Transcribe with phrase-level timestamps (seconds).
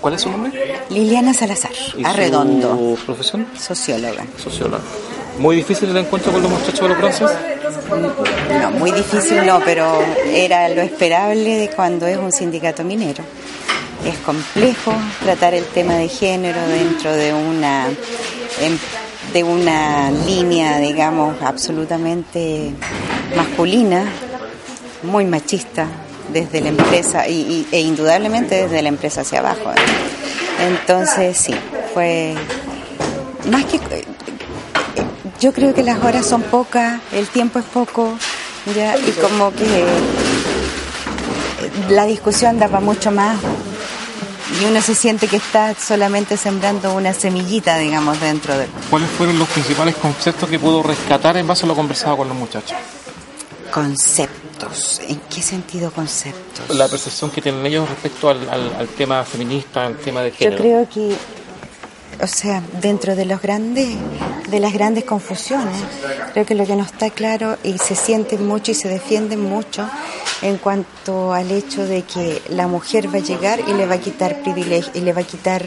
[0.00, 0.52] ¿Cuál es su nombre?
[0.90, 3.46] Liliana Salazar, ¿Y Arredondo, su profesión?
[3.58, 4.24] socióloga.
[4.42, 4.82] Socióloga.
[5.38, 7.30] ¿Muy difícil el encuentro con los muchachos de los bronces?
[8.60, 13.22] No, muy difícil no, pero era lo esperable de cuando es un sindicato minero.
[14.04, 14.92] Es complejo
[15.22, 17.86] tratar el tema de género dentro de una
[19.32, 22.72] de una línea, digamos, absolutamente
[23.36, 24.04] masculina,
[25.04, 25.86] muy machista
[26.32, 29.72] desde la empresa y, y- e indudablemente desde la empresa hacia abajo.
[30.68, 31.54] Entonces sí,
[31.94, 32.34] fue
[33.50, 33.80] más que
[35.40, 38.12] yo creo que las horas son pocas, el tiempo es poco,
[38.76, 39.84] ya, y como que
[41.88, 43.38] la discusión da para mucho más.
[44.60, 49.38] Y uno se siente que está solamente sembrando una semillita, digamos, dentro de ¿Cuáles fueron
[49.38, 52.76] los principales conceptos que pudo rescatar en base a lo conversado con los muchachos?
[53.70, 55.00] Conceptos.
[55.08, 56.76] ¿En qué sentido conceptos?
[56.76, 60.36] La percepción que tienen ellos respecto al, al- al tema feminista, al tema de Yo
[60.36, 60.58] género.
[60.62, 61.16] creo que,
[62.22, 63.88] o sea, dentro de los grandes,
[64.50, 65.76] de las grandes confusiones,
[66.32, 69.88] creo que lo que no está claro y se siente mucho y se defiende mucho
[70.42, 74.00] en cuanto al hecho de que la mujer va a llegar y le va a
[74.00, 75.66] quitar privilegios y le va a quitar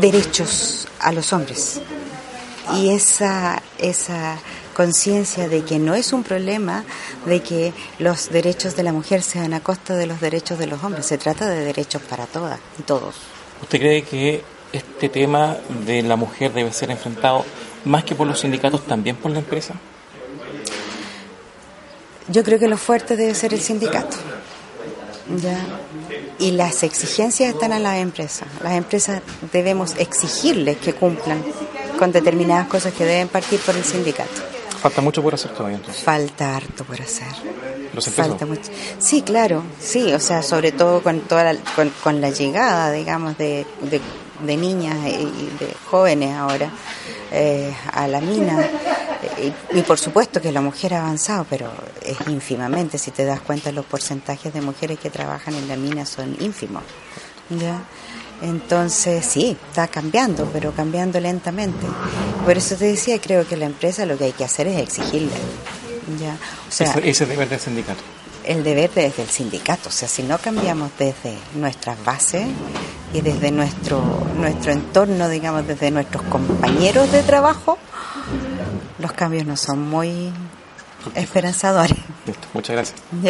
[0.00, 1.80] derechos a los hombres.
[2.74, 4.36] Y esa, esa
[4.76, 6.84] conciencia de que no es un problema
[7.24, 10.84] de que los derechos de la mujer sean a costa de los derechos de los
[10.84, 13.14] hombres, se trata de derechos para todas y todos.
[13.62, 17.46] ¿Usted cree que este tema de la mujer debe ser enfrentado
[17.86, 19.72] más que por los sindicatos, también por la empresa?
[22.28, 24.18] Yo creo que lo fuerte debe ser el sindicato.
[25.42, 25.58] ¿ya?
[26.38, 28.46] Y las exigencias están a las empresas.
[28.62, 29.22] Las empresas
[29.54, 31.42] debemos exigirles que cumplan
[31.98, 34.55] con determinadas cosas que deben partir por el sindicato.
[34.86, 36.04] Falta mucho por hacer todavía entonces.
[36.04, 37.26] Falta harto por hacer.
[37.92, 38.08] Los.
[38.08, 38.70] Falta mucho.
[39.00, 43.36] Sí, claro, sí, o sea, sobre todo con toda la, con, con la llegada, digamos,
[43.36, 44.00] de, de,
[44.46, 46.70] de niñas y de jóvenes ahora
[47.32, 48.64] eh, a la mina.
[49.72, 51.68] Y, y por supuesto que la mujer ha avanzado, pero
[52.00, 56.06] es ínfimamente, si te das cuenta, los porcentajes de mujeres que trabajan en la mina
[56.06, 56.84] son ínfimos.
[57.50, 57.82] ¿Ya?
[58.42, 61.86] Entonces, sí, está cambiando, pero cambiando lentamente.
[62.44, 65.30] Por eso te decía, creo que la empresa lo que hay que hacer es exigirle.
[66.20, 66.36] ¿ya?
[66.68, 68.02] O sea, ese, ese es deber del sindicato.
[68.44, 69.88] el deber desde el sindicato.
[69.88, 72.46] O sea, si no cambiamos desde nuestras bases
[73.12, 74.02] y desde nuestro,
[74.36, 77.78] nuestro entorno, digamos, desde nuestros compañeros de trabajo,
[78.98, 80.30] los cambios no son muy
[81.14, 81.96] esperanzadores.
[82.26, 83.00] Listo, muchas gracias.
[83.12, 83.24] Ya.